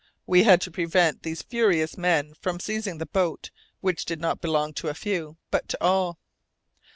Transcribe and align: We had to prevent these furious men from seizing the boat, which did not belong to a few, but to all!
We 0.25 0.41
had 0.41 0.61
to 0.61 0.71
prevent 0.71 1.21
these 1.21 1.43
furious 1.43 1.95
men 1.95 2.33
from 2.33 2.59
seizing 2.59 2.97
the 2.97 3.05
boat, 3.05 3.51
which 3.81 4.03
did 4.03 4.19
not 4.19 4.41
belong 4.41 4.73
to 4.81 4.89
a 4.89 4.95
few, 4.95 5.37
but 5.51 5.69
to 5.69 5.77
all! 5.79 6.17